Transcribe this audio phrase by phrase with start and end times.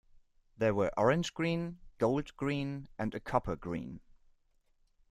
[0.57, 3.99] There were orange-green, gold-green, and a copper-green.